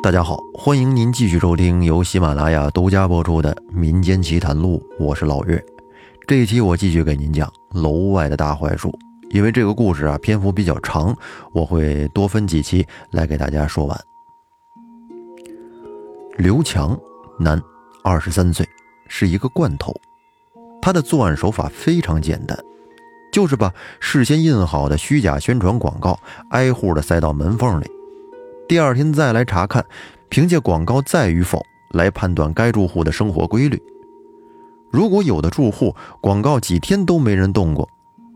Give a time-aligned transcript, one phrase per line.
[0.00, 5.62] 大家好，欢迎您继续收听由喜马拉雅独家播出的《民间奇谈录》，我是老岳。
[6.26, 8.96] 这一期我继续给您讲楼外的大槐树，
[9.30, 11.14] 因为这个故事啊篇幅比较长，
[11.52, 14.00] 我会多分几期来给大家说完。
[16.36, 16.98] 刘强，
[17.38, 17.60] 男，
[18.02, 18.66] 二十三岁，
[19.08, 19.94] 是一个惯头。
[20.80, 22.58] 他的作案手法非常简单，
[23.38, 26.18] 就是把事先印好的虚假宣传广告
[26.50, 27.88] 挨户的塞到门缝里。
[28.68, 29.86] 第二天再来查看，
[30.28, 33.80] 凭借广告在与否来判断该住户的生活规律。
[34.90, 37.88] 如果有的住户广告几天都没人动过，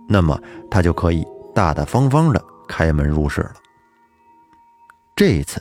[0.08, 3.54] 那么他就可以大大方方的开门入室了。
[5.16, 5.60] 这一次，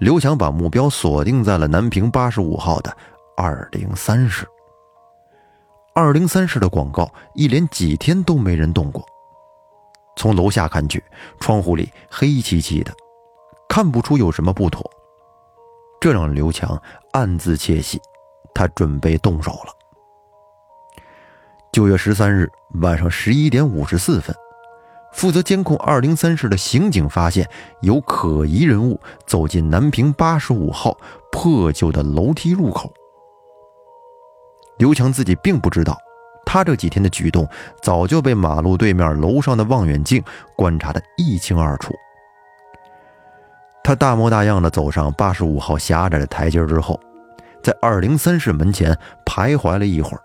[0.00, 2.92] 刘强把目标锁定在了南平八十五号的
[3.36, 4.44] 二零三室。
[5.92, 9.04] 二零三室的广告一连几天都没人动过，
[10.16, 11.02] 从楼下看去，
[11.40, 12.92] 窗户里黑漆漆的。
[13.68, 14.88] 看不出有什么不妥，
[16.00, 16.80] 这让刘强
[17.12, 18.00] 暗自窃喜，
[18.54, 19.74] 他准备动手了。
[21.72, 22.50] 九月十三日
[22.80, 24.34] 晚上十一点五十四分，
[25.12, 27.48] 负责监控二零三室的刑警发现
[27.82, 30.96] 有可疑人物走进南平八十五号
[31.32, 32.92] 破旧的楼梯入口。
[34.80, 35.94] 刘强自己并不知道，
[36.46, 37.46] 他这几天的举动
[37.82, 40.24] 早就被马路对面楼上的望远镜
[40.56, 41.94] 观察得一清二楚。
[43.84, 46.98] 他大模大样的走上八十五号狭窄的台阶之后，
[47.62, 50.22] 在二零三室门前徘徊了一会儿，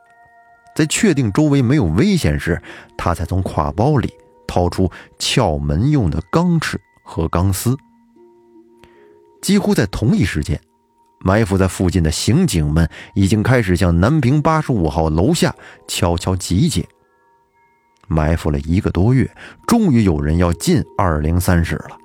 [0.73, 2.61] 在确定周围没有危险时，
[2.97, 4.13] 他才从挎包里
[4.47, 7.75] 掏出撬门用的钢尺和钢丝。
[9.41, 10.57] 几乎在同一时间，
[11.25, 15.55] 埋伏在附近的刑警们已经开始向南平八十五号楼下
[15.87, 16.87] 悄悄集结。
[18.07, 19.27] 埋伏了一个多月，
[19.65, 21.97] 终于有人要进二零三室了。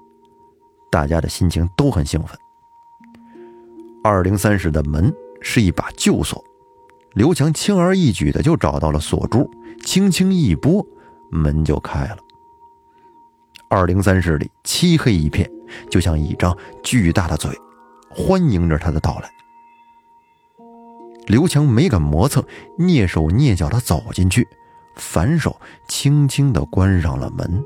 [0.91, 2.35] 大家的心情都很兴奋。
[4.03, 6.43] 二零三室的门是一把旧锁，
[7.13, 9.51] 刘强轻而易举的就找到了锁珠，
[9.85, 10.83] 轻轻一拨，
[11.31, 12.17] 门就开了。
[13.69, 15.47] 二零三室里漆黑一片，
[15.91, 17.55] 就像一张巨大的嘴，
[18.11, 19.31] 欢迎着他的到来。
[21.27, 22.45] 刘强没敢磨蹭，
[22.77, 24.47] 蹑手蹑脚的走进去，
[24.97, 27.65] 反手轻轻的关上了门。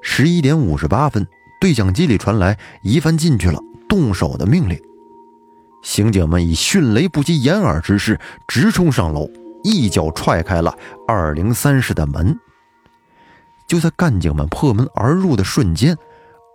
[0.00, 1.26] 十一点五十八分，
[1.60, 4.80] 对讲机里传来疑犯进去了，动手的命令。
[5.82, 9.28] 刑警们以迅雷不及掩耳之势直冲上楼，
[9.64, 10.76] 一脚踹开了
[11.08, 12.38] 二零三室的门。
[13.66, 15.96] 就在干警们破门而入的瞬间，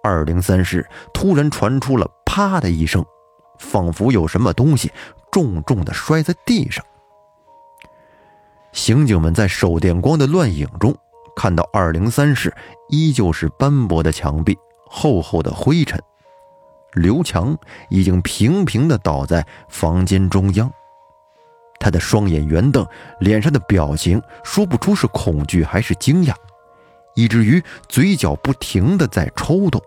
[0.04, 3.06] 二零三室突然传出了“啪”的一声，
[3.60, 4.92] 仿佛有什么东西
[5.32, 6.84] 重重的摔在地上。
[8.72, 10.96] 刑警们在手电光的乱影中。
[11.36, 12.52] 看到二零三室
[12.90, 16.02] 依旧是斑驳的墙壁、厚厚的灰尘，
[16.94, 17.56] 刘强
[17.92, 20.68] 已经平平地倒在房间中央，
[21.80, 22.84] 他的双眼圆瞪，
[23.20, 26.34] 脸上的表情说不出是恐惧还是惊讶，
[27.18, 29.82] 以至于嘴角不停的在抽动。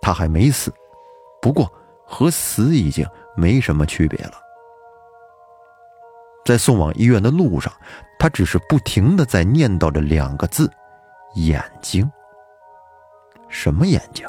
[0.00, 0.72] 他还没死，
[1.40, 1.68] 不过
[2.06, 3.04] 和死已经
[3.36, 4.34] 没什么区别了。
[6.44, 7.72] 在送往医院的路上。
[8.18, 10.70] 他只是不停的在念叨着两个字
[11.34, 12.08] ：“眼睛。”
[13.50, 14.24] 什么眼睛？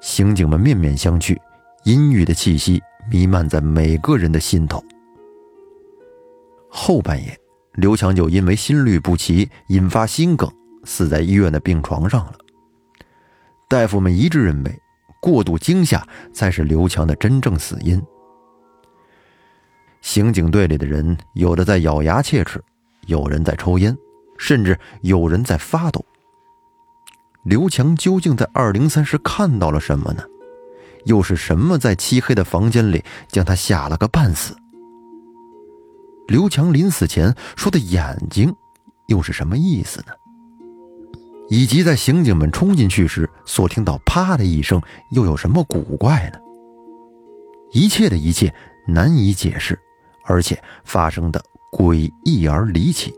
[0.00, 1.36] 刑警们面面相觑，
[1.82, 4.80] 阴郁的气息弥漫在每个人的心头。
[6.68, 7.36] 后半夜，
[7.80, 10.52] 刘强就因为心律不齐引发心梗，
[10.84, 12.34] 死在医院的病床上了。
[13.68, 14.78] 大夫们一致认为，
[15.20, 18.00] 过度惊吓才是刘强的真正死因。
[20.02, 22.62] 刑警队里的人有的在咬牙切齿。
[23.06, 23.96] 有人在抽烟，
[24.38, 26.04] 甚至有人在发抖。
[27.44, 30.22] 刘强究竟在二零三室看到了什么呢？
[31.06, 34.54] 又是什么在漆黑的房间里将他吓了个半死？
[36.30, 38.54] 刘强临死前说的眼睛，
[39.08, 40.12] 又是什么意思呢？
[41.48, 44.80] 以及在刑警们冲进去时所听到“啪”的一声，
[45.10, 46.38] 又有什么古怪呢？
[47.72, 48.54] 一切的一切
[48.86, 49.76] 难以解释，
[50.24, 51.42] 而且发生的。
[51.72, 53.14] 诡异而离奇，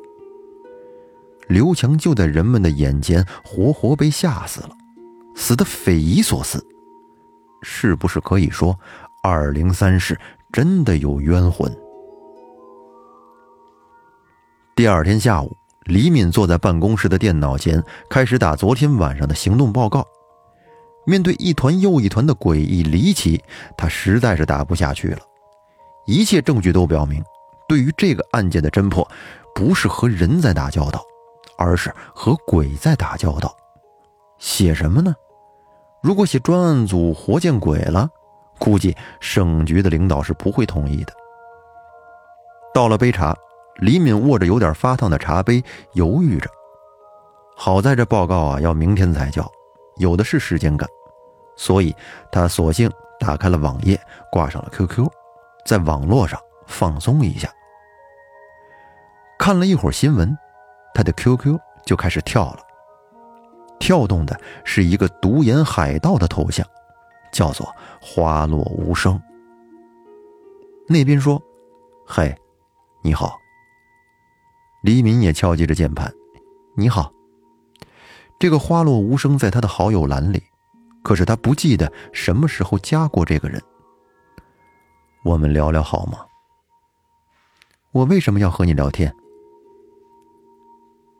[1.48, 4.70] 刘强就在人们的眼前活活被吓死了，
[5.34, 6.62] 死得匪夷所思。
[7.62, 8.78] 是不是可以说，
[9.22, 10.18] 二零三室
[10.52, 11.74] 真的有冤魂？
[14.74, 15.54] 第二天下午，
[15.84, 20.02] 李敏坐在办公室的电脑前，开始打昨天晚上的行动报告。
[21.04, 23.42] 面对一团又一团的诡异离奇，
[23.76, 25.18] 他实在是打不下去了。
[26.06, 27.22] 一切证据都表明。
[27.68, 29.06] 对于这个案件的侦破，
[29.54, 31.04] 不是和人在打交道，
[31.58, 33.54] 而是和鬼在打交道。
[34.38, 35.14] 写什么呢？
[36.02, 38.08] 如果写专案组活见鬼了，
[38.58, 41.12] 估计省局的领导是不会同意的。
[42.74, 43.36] 倒了杯茶，
[43.76, 45.62] 李敏握着有点发烫的茶杯，
[45.94, 46.48] 犹豫着。
[47.56, 49.50] 好在这报告啊要明天才交，
[49.96, 50.88] 有的是时间赶，
[51.56, 51.94] 所以
[52.30, 55.08] 他索性打开了网页，挂上了 QQ，
[55.66, 57.48] 在网络上放松一下。
[59.38, 60.36] 看了一会儿新闻，
[60.94, 62.58] 他的 QQ 就开始跳了。
[63.78, 66.64] 跳动的是一个独眼海盗的头像，
[67.32, 67.68] 叫做
[68.00, 69.20] 花落无声。
[70.88, 71.40] 那边说
[72.06, 72.34] ：“嘿，
[73.02, 73.36] 你好。”
[74.82, 76.12] 黎明也敲击着键盘
[76.76, 77.12] ：“你好。”
[78.38, 80.42] 这个花落无声在他的好友栏里，
[81.02, 83.62] 可是他不记得什么时候加过这个人。
[85.24, 86.18] 我们聊聊好吗？
[87.92, 89.14] 我为什么要和你聊天？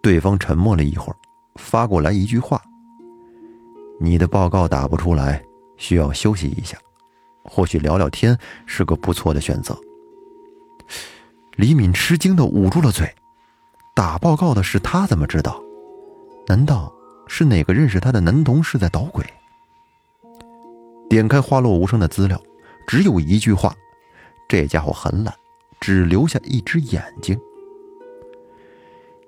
[0.02, 1.16] 对方沉默了一会儿。
[1.56, 2.60] 发过来一句话
[4.00, 5.44] ：“你的报告打不出来，
[5.76, 6.78] 需要休息一下，
[7.44, 9.78] 或许聊聊天是个不错的选择。”
[11.56, 13.14] 李敏吃惊的捂住了嘴，
[13.94, 15.62] 打报告的是他，怎么知道？
[16.46, 16.92] 难道
[17.26, 19.24] 是哪个认识他的男同事在捣鬼？
[21.10, 22.40] 点开花落无声的资料，
[22.86, 23.74] 只有一句话
[24.48, 25.34] ：“这家伙很懒，
[25.78, 27.38] 只留下一只眼睛。”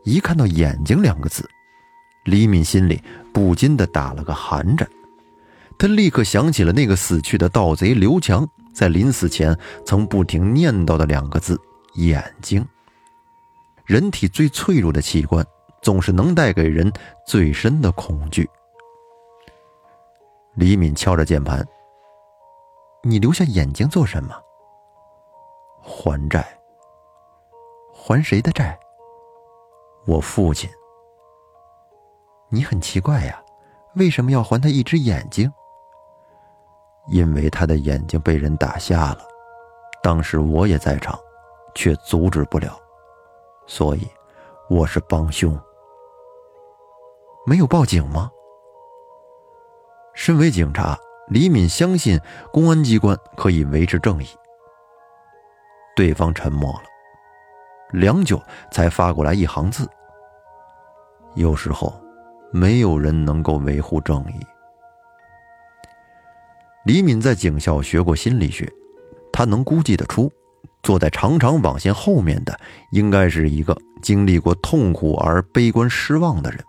[0.03, 1.49] 一看到“眼睛”两个字。
[2.25, 3.03] 李敏心里
[3.35, 4.89] 不禁的打了个寒颤，
[5.77, 11.61] 他立刻想起了那个死去的盗贼刘强在临死前曾不停念叨的两个字
[11.97, 12.67] “眼睛”。
[13.85, 15.47] 人体最脆弱的器官，
[15.83, 16.91] 总是能带给人
[17.27, 18.49] 最深的恐惧。
[20.55, 21.67] 李敏敲着键盘
[23.05, 24.35] ：“你留下眼睛做什么？
[25.83, 26.47] 还债。
[27.93, 28.79] 还谁的债？
[30.07, 30.71] 我父亲。”
[32.49, 33.43] 你很奇怪呀，
[33.97, 35.53] 为什么要还他一只眼睛？
[37.09, 39.19] 因为他的眼睛被人打瞎了，
[40.03, 41.19] 当时我也在场，
[41.75, 42.79] 却阻止不了，
[43.67, 44.07] 所以
[44.69, 45.59] 我是帮凶。
[47.47, 48.31] 没有报警吗？
[50.15, 52.21] 身为警察，李敏相信
[52.53, 54.27] 公安机关可以维持正义。
[55.97, 56.85] 对方沉默了，
[57.91, 58.41] 良久
[58.71, 59.89] 才发过来一行字：
[61.35, 61.93] 有时候。
[62.57, 64.47] 没有人能够维护正义。
[66.85, 68.73] 李敏在警校学过心理学，
[69.33, 70.31] 他能估计得出，
[70.85, 72.57] 坐在长长网线后面的
[72.93, 76.63] 应该是一个经历过痛苦而悲观失望的人。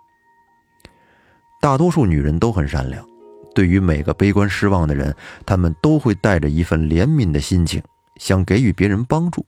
[1.61, 3.05] 大多数女人都很善良，
[3.53, 5.15] 对于每个悲观失望的人，
[5.45, 7.83] 她们都会带着一份怜悯的心情，
[8.15, 9.45] 想给予别人帮助。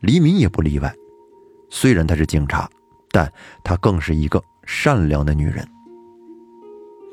[0.00, 0.92] 黎明也不例外，
[1.70, 2.68] 虽然她是警察，
[3.12, 3.32] 但
[3.62, 4.42] 她更是一个。
[4.68, 5.64] 善良的女人。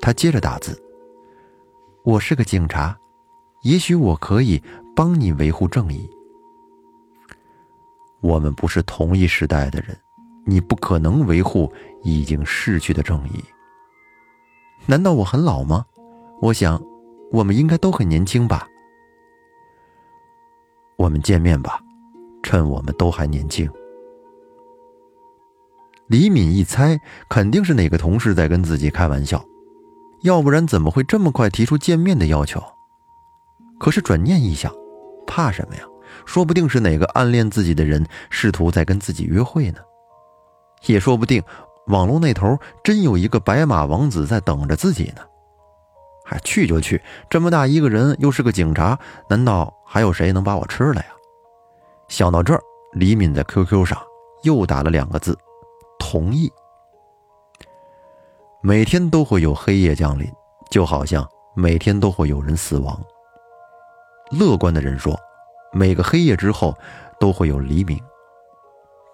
[0.01, 0.81] 她接着打字
[2.03, 2.97] ：“我是个警察，
[3.61, 4.59] 也许我可以
[4.95, 6.09] 帮你维护正义。
[8.23, 9.95] 我们不是同一时代的人，
[10.45, 11.69] 你不可能维护
[12.03, 13.43] 已经逝去的正义。
[14.85, 15.85] 难道我很老吗？
[16.41, 16.81] 我想，
[17.31, 18.65] 我们应该都很年轻吧。
[20.95, 21.81] 我们见面吧，
[22.41, 23.69] 趁我们都还年轻。”
[26.07, 29.43] 李敏一猜，肯定是哪个同事在跟自己开玩笑，
[30.21, 32.63] 要不然怎么会这么快提出见面的要求？
[33.79, 34.73] 可是转念一想，
[35.27, 35.83] 怕什么呀？
[36.25, 39.79] 说不定是哪个暗恋自己的人试图在跟自己约会呢，
[40.85, 41.43] 也说不定
[41.87, 45.21] 网络那头真有一个白马王子在等着自己呢。
[46.25, 48.97] 还去就去，这么大一个人，又是个警察，
[49.29, 51.07] 难道还有谁能把我吃了呀？
[52.07, 52.61] 想到这儿，
[52.93, 54.01] 李敏在 QQ 上
[54.43, 55.37] 又打了两个字。
[55.99, 56.51] 同意。
[58.61, 60.31] 每天都会有黑夜降临，
[60.69, 62.97] 就好像每天都会有人死亡。
[64.31, 65.17] 乐观的人说，
[65.73, 66.73] 每个黑夜之后
[67.19, 67.99] 都会有黎明。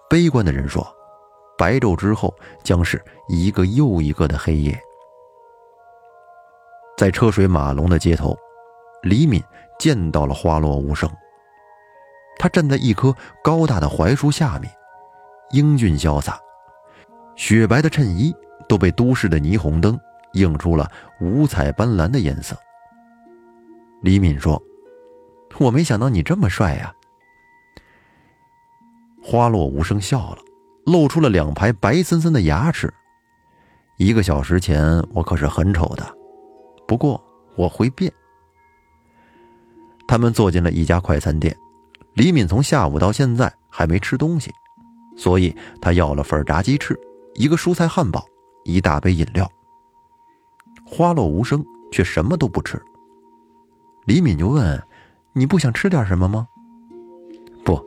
[0.08, 0.86] 悲观的人说，
[1.56, 4.78] 白昼之后将是一个又一个的黑夜。
[6.96, 8.36] 在车水马龙的街头，
[9.02, 9.42] 李敏
[9.78, 11.10] 见到了花落无声。
[12.38, 14.70] 他站在一棵高大的槐树下面，
[15.50, 16.38] 英俊潇洒。
[17.36, 18.34] 雪白的衬衣
[18.68, 19.98] 都被都市的霓虹灯
[20.34, 20.90] 映出了
[21.20, 22.54] 五彩斑斓的颜色。
[24.02, 24.62] 李敏说
[25.60, 26.92] ：“我没想到你这么帅呀。”
[29.22, 30.38] 花落无声笑了，
[30.86, 32.92] 露出了两排白森森的牙齿。
[33.98, 36.16] 一个小时前我可是很丑的，
[36.88, 37.22] 不过
[37.54, 38.10] 我会变。
[40.08, 41.54] 他们坐进了一家快餐店，
[42.14, 44.50] 李敏从下午到现在还没吃东西，
[45.16, 46.98] 所以他要了份炸鸡翅。
[47.34, 48.26] 一个蔬菜汉堡，
[48.64, 49.48] 一大杯饮料。
[50.84, 52.82] 花落无声，却什么都不吃。
[54.06, 54.82] 李敏就问
[55.32, 56.48] ：“你不想吃点什么吗
[57.64, 57.80] ？”“不，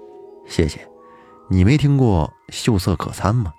[0.47, 0.79] 谢谢。
[1.49, 3.53] 你没听过秀色可餐吗？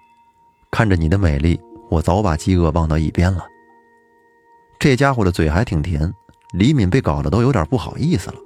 [0.70, 1.60] 看着你的美丽，
[1.90, 3.46] 我早把饥饿忘到一边了。”
[4.80, 6.12] 这家伙的嘴还挺甜，
[6.52, 8.36] 李敏被搞得都有点不好意思了。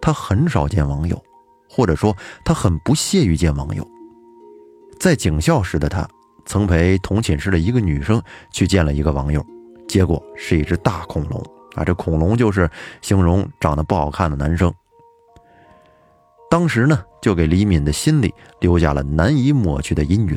[0.00, 1.22] 他很少见网友，
[1.68, 3.86] 或者说他很不屑于见网友。
[4.98, 6.08] 在警校时的他，
[6.46, 9.44] 曾陪同寝室的一个女生去见了一个网友，
[9.86, 11.42] 结果是一只大恐龙
[11.76, 11.84] 啊！
[11.84, 12.68] 这恐龙就是
[13.02, 14.72] 形容长得不好看的男生。
[16.50, 20.36] 当时呢，就给李敏的心里留下了难以抹去的阴云。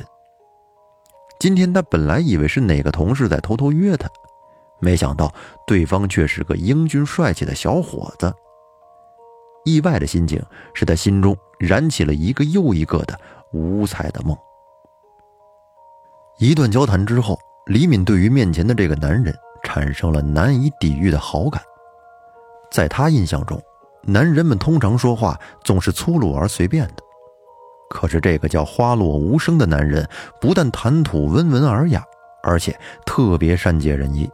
[1.39, 4.10] 今天他本来以为是哪个同事在偷偷约他。
[4.81, 5.34] 没想到
[5.67, 8.34] 对方却是个英俊帅气的小伙子。
[9.65, 10.41] 意外的心情
[10.74, 13.19] 使他心中燃起了一个又一个的
[13.53, 14.36] 五彩的梦。
[16.39, 19.36] 一段交谈之后，李敏对于面前的这个男人
[19.71, 21.61] 产生了难以抵御的好感。
[22.71, 23.61] 在他印象中，
[24.01, 27.03] 男人们通常说话总是粗鲁而随便的，
[27.88, 30.09] 可是这个叫花落无声的男人，
[30.41, 32.03] 不但谈吐温文尔雅，
[32.41, 34.27] 而且特别善解人意。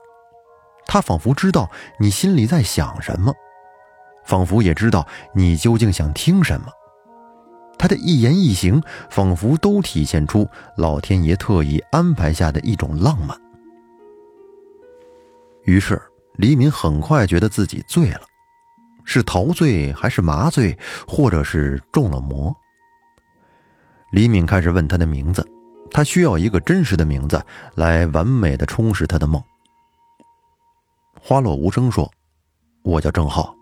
[0.85, 3.33] 他仿佛知道你心里在想什么，
[4.23, 6.67] 仿佛也知道你究竟想听什么。
[7.77, 13.37] 他的一言一行，仿佛都体现出老天爷特意安排下的一种浪漫。
[15.65, 16.01] 于是，
[16.36, 18.22] 李敏很快觉得自己醉了，
[19.03, 22.55] 是陶醉还是麻醉，或者是中了魔？
[24.12, 25.45] 李敏开始问他的名字，
[25.91, 27.43] 他需要一个真实的名字
[27.74, 29.43] 来完美的充实他的梦。
[31.19, 32.10] 花落无声说
[32.84, 33.55] ：“我叫郑浩。”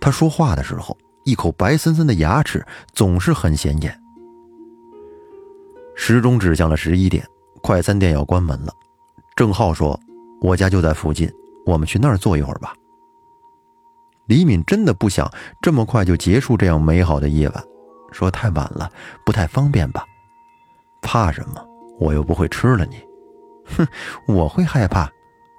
[0.00, 4.00] 他说话的时候，一口白森森的牙齿总是很显眼。
[5.96, 7.26] 时钟指向了十一点，
[7.60, 8.72] 快餐店要关门了。
[9.34, 9.98] 郑浩说
[10.42, 11.32] ：“我家就在附近，
[11.64, 12.74] 我们去那儿坐一会儿吧。”
[14.28, 15.30] 李敏真的不想
[15.62, 17.64] 这么快就结束这样美好的夜晚，
[18.12, 18.90] 说：“太晚了，
[19.24, 20.04] 不太方便吧
[21.00, 21.64] ？”“怕什么？
[21.98, 22.96] 我又不会吃了你。
[23.64, 23.86] ”“哼，
[24.26, 25.10] 我会害怕，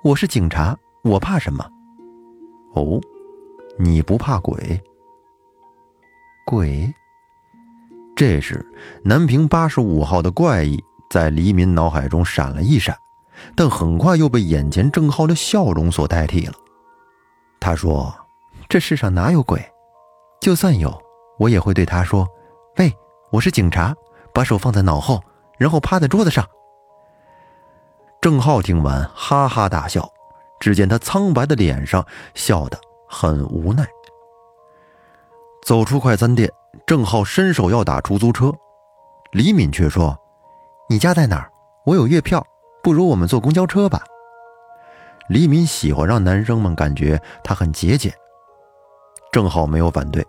[0.03, 1.69] 我是警察。”我怕什么？
[2.75, 2.97] 哦，
[3.77, 4.81] 你不怕鬼？
[6.45, 6.93] 鬼？
[8.15, 8.65] 这时，
[9.03, 12.95] 南平八十五号的怪异在黎民脑海中闪了一闪，
[13.55, 16.53] 但很快又被眼前郑浩的笑容所代替了。
[17.59, 18.13] 他说
[18.67, 19.63] ：“这世上哪有鬼？
[20.41, 21.01] 就算有，
[21.39, 22.27] 我也会对他说
[22.77, 22.91] ：‘喂，
[23.31, 23.95] 我是警察。’
[24.33, 25.21] 把手放在脑后，
[25.57, 26.43] 然后趴在桌子上。”
[28.19, 30.09] 郑浩听完，哈哈大笑。
[30.59, 33.85] 只见他苍白的脸上笑得很无奈。
[35.65, 36.49] 走出快餐店，
[36.87, 38.49] 郑浩伸手要打出租车，
[39.33, 40.17] 李敏却说
[40.89, 41.51] ：“你家在哪儿？
[41.85, 42.41] 我有月票，
[42.83, 44.03] 不如我们坐公交车吧。”
[45.29, 48.13] 李敏喜欢让男生们感觉他很节俭。
[49.31, 50.23] 郑浩没有反对。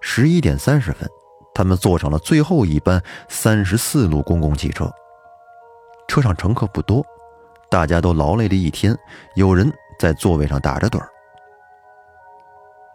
[0.00, 1.06] 十一点三十分，
[1.52, 4.90] 他们坐上了最后一班三十四路公共汽车，
[6.06, 7.04] 车上乘客不多。
[7.68, 8.96] 大家都劳累了一天，
[9.34, 11.08] 有人在座位上打着盹儿。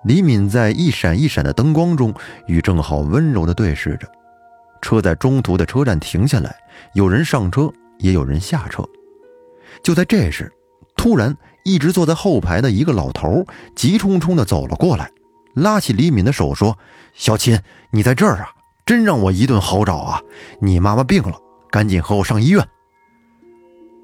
[0.05, 2.13] 李敏在一闪一闪的灯光中
[2.47, 4.07] 与郑浩温柔地对视着。
[4.81, 6.55] 车在中途的车站停下来，
[6.93, 7.69] 有人上车，
[7.99, 8.83] 也有人下车。
[9.81, 10.51] 就在这时，
[10.95, 13.45] 突然，一直坐在后排的一个老头
[13.75, 15.11] 急冲冲地走了过来，
[15.53, 16.77] 拉起李敏的手说
[17.13, 17.59] ：“小秦，
[17.91, 18.49] 你在这儿啊？
[18.85, 20.21] 真让我一顿好找啊！
[20.59, 21.39] 你妈妈病了，
[21.71, 22.67] 赶紧和我上医院。”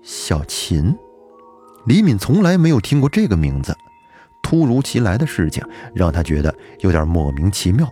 [0.01, 0.97] 小秦，
[1.85, 3.75] 李敏从来没有听过这个名字。
[4.41, 5.61] 突如其来的事情
[5.93, 7.87] 让他觉得有点莫名其妙。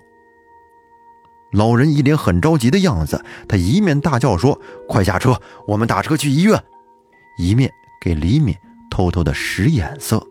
[1.51, 6.62] 老人一脸很着急的样子，他一面大叫说：“快下车，我们打车去医院！”
[7.39, 8.56] 一面给李敏
[8.89, 10.22] 偷偷的使眼色。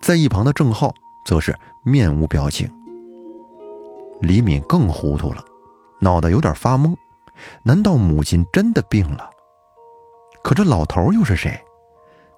[0.00, 2.70] 在一旁的郑浩则是面无表情。
[4.20, 5.44] 李敏更糊涂了，
[6.00, 6.94] 脑袋有点发懵。
[7.62, 9.30] 难道母亲真的病了？
[10.42, 11.60] 可这老头又是谁？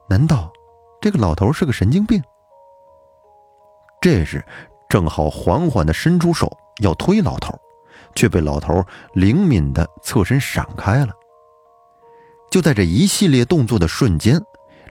[0.09, 0.53] 难道
[1.01, 2.21] 这个老头是个神经病？
[4.01, 4.45] 这时，
[4.89, 7.59] 正好缓缓的伸出手要推老头，
[8.15, 11.13] 却被老头灵敏的侧身闪开了。
[12.51, 14.41] 就在这一系列动作的瞬间，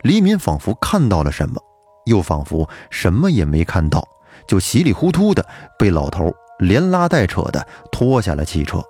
[0.04, 1.62] 李敏仿佛看到了什么，
[2.06, 4.08] 又仿佛什么也没看到，
[4.48, 5.46] 就稀里糊涂的
[5.80, 8.82] 被老头连拉带扯的拖下了汽车。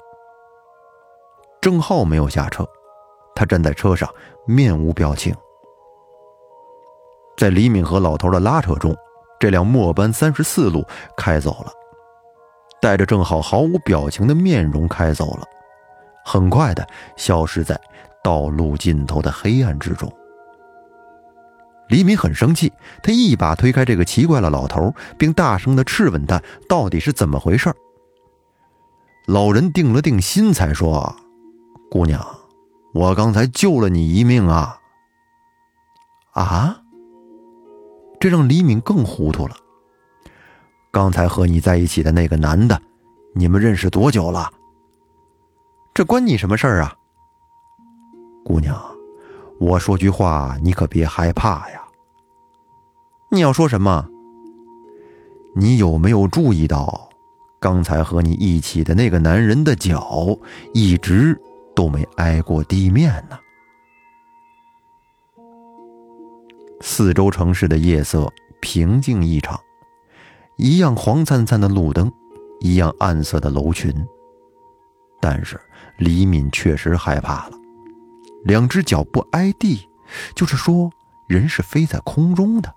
[1.61, 2.65] 郑浩没有下车。
[3.35, 4.09] 他站在车上，
[4.47, 5.31] 面无表情。
[7.37, 8.95] 在李敏和老头的拉扯中，
[9.39, 10.83] 这辆末班三十四路
[11.15, 11.71] 开走了，
[12.81, 15.43] 带着正好毫无表情的面容开走了，
[16.23, 17.79] 很快的消失在
[18.23, 20.11] 道路尽头的黑暗之中。
[21.89, 27.73] 李敏很生气，他一把推开这个奇怪的老头，并大声的质问他到底是怎么回事。
[29.25, 31.15] 老人定了定心，才说
[31.89, 32.25] ：“姑娘，
[32.93, 34.77] 我刚才救了你一命啊！”
[36.33, 36.81] 啊！
[38.19, 39.55] 这让李敏更糊涂了。
[40.97, 42.81] 刚才和你在一起的那个男的，
[43.35, 44.51] 你们认识多久了？
[45.93, 46.97] 这关你什么事儿啊？
[48.43, 48.75] 姑娘，
[49.59, 51.83] 我说句话，你可别害怕呀。
[53.29, 54.09] 你要说什么？
[55.55, 57.07] 你有没有注意到，
[57.59, 60.35] 刚才和你一起的那个男人的脚
[60.73, 61.39] 一直
[61.75, 63.37] 都没挨过地面呢？
[66.81, 68.27] 四周城市的夜色
[68.61, 69.61] 平静异常，
[70.57, 72.11] 一样黄灿灿的路灯，
[72.59, 73.93] 一样暗色的楼群。
[75.19, 75.59] 但是
[75.97, 77.51] 李敏确实害怕了，
[78.43, 79.87] 两只脚不挨地，
[80.35, 80.91] 就是说
[81.27, 82.73] 人是飞在空中的。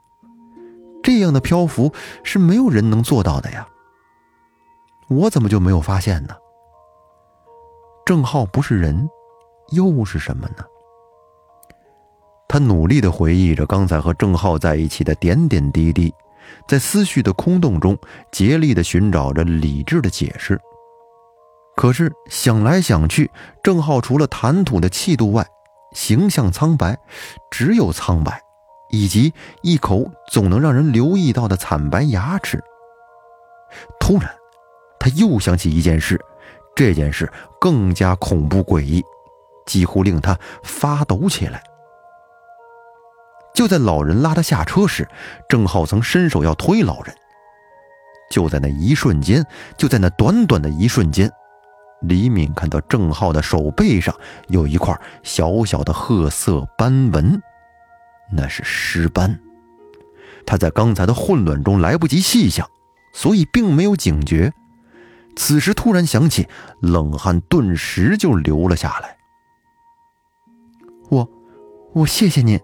[1.03, 3.67] 这样的漂浮是没有人能做到的呀。
[5.09, 6.35] 我怎么就没有发现呢？
[8.05, 9.09] 郑浩不是人，
[9.71, 10.65] 又是什么呢？
[12.47, 16.13] 他努力的回忆着刚才和郑浩在一起的点点滴滴，
[16.67, 17.97] 在思绪的空洞中
[18.33, 20.61] 竭力的寻找着理智的解释。
[21.77, 23.31] 可是想来想去，
[23.63, 25.47] 郑浩除了谈吐的气度外，
[25.95, 26.99] 形象苍白，
[27.51, 28.41] 只有苍白。
[28.93, 32.61] 以及一口总能让人留意到的惨白牙齿。
[34.01, 34.29] 突然，
[34.99, 36.21] 他又想起一件事，
[36.75, 39.01] 这件事更加恐怖诡异，
[39.65, 41.63] 几乎令他发抖起来。
[43.61, 45.07] 就在老人拉他下车时，
[45.47, 47.15] 郑浩曾伸手要推老人。
[48.31, 49.45] 就在那一瞬间，
[49.77, 51.31] 就在那短短的一瞬间，
[52.01, 54.15] 李敏看到郑浩的手背上
[54.49, 57.39] 有一块小小的褐色斑纹。
[58.33, 59.39] 那是尸斑，
[60.47, 62.67] 他在刚才的混乱中来不及细想，
[63.13, 64.51] 所以并没有警觉。
[65.37, 66.49] 此时突然想起，
[66.81, 69.19] 冷汗顿时就流了下来。
[71.11, 71.29] 我，
[71.93, 72.59] 我谢谢您。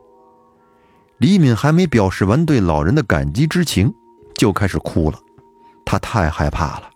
[1.18, 3.92] 李敏还没表示完对老人的感激之情，
[4.34, 5.18] 就开始哭了。
[5.84, 6.90] 他太害怕了，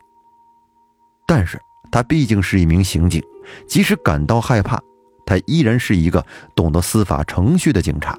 [1.27, 3.23] 但是他毕竟是一名刑警，
[3.67, 4.81] 即使感到害怕，
[5.25, 8.19] 他依然是一个懂得司法程序的警察。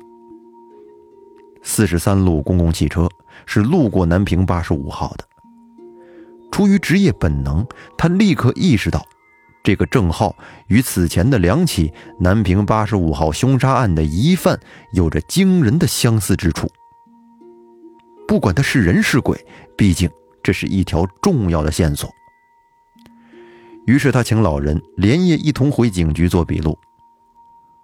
[1.62, 3.08] 四十三路公共汽车
[3.46, 5.26] 是路过南平八十五号的。
[6.52, 7.66] 出于职业本能，
[7.98, 9.06] 他立刻意识到，
[9.64, 10.36] 这个郑浩
[10.68, 14.60] 与此前的两起南平八十五号凶杀案的疑犯
[14.94, 16.68] 有着惊人的相似之处。
[18.28, 19.46] 不管他是人是鬼，
[19.78, 20.10] 毕竟
[20.42, 22.10] 这是一条重要的线索。
[23.86, 26.78] 于是他请老人连夜一同回警局做笔录。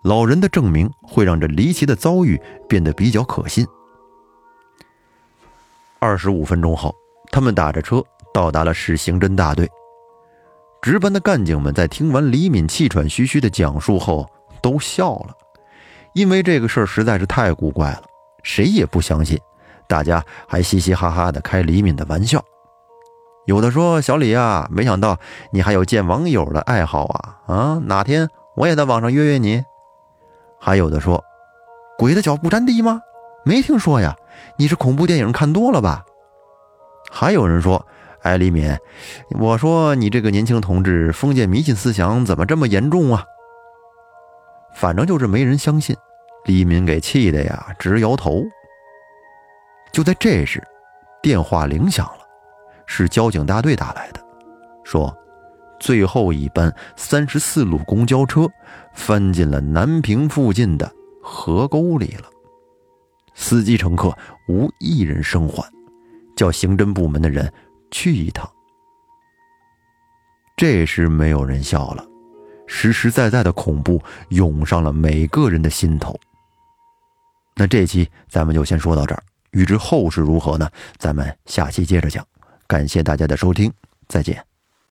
[0.04, 3.68] 老人的证明会让这离奇的遭遇变得比较可信。
[6.00, 6.96] 二十五分钟后，
[7.32, 8.02] 他们打着车
[8.34, 9.68] 到达了市刑侦大队。
[10.82, 14.30] 值班的干警们在听完李敏气喘吁吁的讲述后，
[14.62, 15.36] 都笑了，
[16.14, 18.04] 因为这个事儿实在是太古怪了，
[18.44, 19.38] 谁也不相信。
[19.88, 22.44] 大家还嘻嘻哈哈的开李敏的玩笑，
[23.46, 25.18] 有的说：“小李啊，没想到
[25.52, 27.38] 你还有见网友的爱好啊！
[27.48, 29.64] 啊，哪天我也在网上约约你。”
[30.60, 31.24] 还有的说
[31.98, 33.00] ：“鬼的脚不沾地吗？
[33.46, 34.16] 没听说呀，
[34.58, 36.04] 你是恐怖电影看多了吧？”
[37.10, 37.88] 还有人说
[38.28, 38.78] ：“哎，李敏，
[39.40, 43.24] 我说你这个年轻同志，封建迷信思想怎么这么严重啊？”
[44.76, 45.96] 反正就是没人相信，
[46.44, 48.44] 李敏给气的呀，直摇头。
[49.94, 50.62] 就在这时，
[51.24, 52.20] 电话铃响了，
[52.86, 54.20] 是交警大队打来的，
[54.84, 55.16] 说。
[55.80, 58.50] 最后一班三十四路公交车
[58.96, 62.28] 翻进了南平附近的河沟里了，
[63.36, 64.12] 司机乘客
[64.50, 65.64] 无一人生还，
[66.36, 67.54] 叫刑侦部门的人
[67.92, 68.50] 去一趟。
[70.56, 72.06] 这时没有人笑了，
[72.66, 76.20] 实实在在的恐怖涌上了每个人的心头。
[77.56, 80.70] 那这期咱们就先说到这儿，欲知后事如何呢？
[80.98, 82.26] 咱们下期接着讲。
[82.66, 83.72] 感谢大家的收听，
[84.08, 84.44] 再见。